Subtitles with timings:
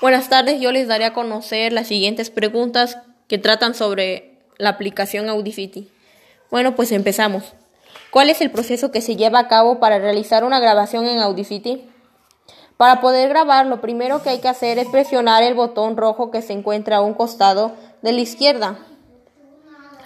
[0.00, 2.96] Buenas tardes, yo les daré a conocer las siguientes preguntas
[3.28, 5.90] que tratan sobre la aplicación Audacity.
[6.50, 7.52] Bueno, pues empezamos.
[8.10, 11.84] ¿Cuál es el proceso que se lleva a cabo para realizar una grabación en Audacity?
[12.78, 16.40] Para poder grabar, lo primero que hay que hacer es presionar el botón rojo que
[16.40, 18.78] se encuentra a un costado de la izquierda.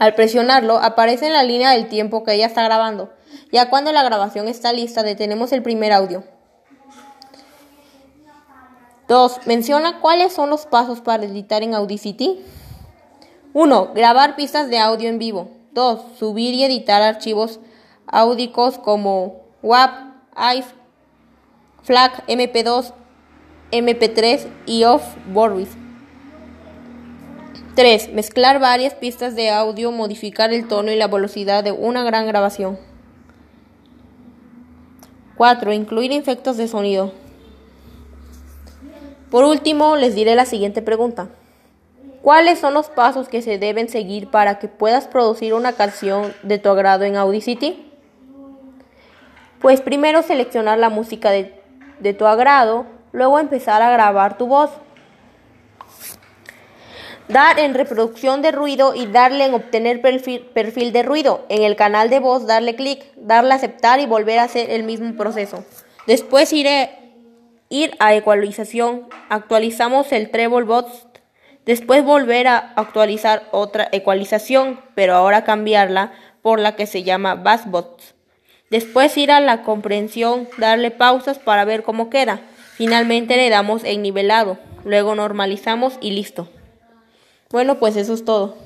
[0.00, 3.12] Al presionarlo, aparece en la línea del tiempo que ya está grabando.
[3.52, 6.24] Ya cuando la grabación está lista, detenemos el primer audio.
[9.08, 9.46] 2.
[9.46, 12.40] Menciona cuáles son los pasos para editar en Audacity.
[13.52, 13.92] 1.
[13.94, 15.50] Grabar pistas de audio en vivo.
[15.72, 16.00] 2.
[16.18, 17.60] Subir y editar archivos
[18.06, 19.90] áudicos como WAP,
[20.56, 20.66] IF,
[21.82, 22.92] FLAC, MP2,
[23.70, 25.72] MP3 y off Voice.
[27.74, 28.12] 3.
[28.12, 32.78] Mezclar varias pistas de audio, modificar el tono y la velocidad de una gran grabación.
[35.36, 35.72] 4.
[35.72, 37.23] Incluir efectos de sonido.
[39.34, 41.26] Por último, les diré la siguiente pregunta.
[42.22, 46.58] ¿Cuáles son los pasos que se deben seguir para que puedas producir una canción de
[46.58, 47.84] tu agrado en Audacity?
[49.60, 51.52] Pues primero seleccionar la música de,
[51.98, 54.70] de tu agrado, luego empezar a grabar tu voz.
[57.26, 61.44] Dar en reproducción de ruido y darle en obtener perfil, perfil de ruido.
[61.48, 64.84] En el canal de voz darle clic, darle a aceptar y volver a hacer el
[64.84, 65.64] mismo proceso.
[66.06, 67.03] Después iré
[67.74, 71.06] ir a ecualización, actualizamos el treble box,
[71.66, 78.14] después volver a actualizar otra ecualización, pero ahora cambiarla por la que se llama bassbox.
[78.70, 82.40] Después ir a la comprensión, darle pausas para ver cómo queda.
[82.76, 86.48] Finalmente le damos en nivelado, luego normalizamos y listo.
[87.50, 88.56] Bueno, pues eso es todo.